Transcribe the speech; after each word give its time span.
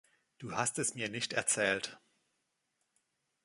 Du 0.39 0.55
hast 0.55 0.79
es 0.79 0.95
mir 0.95 1.09
nicht 1.09 1.31
erzählt. 1.33 1.99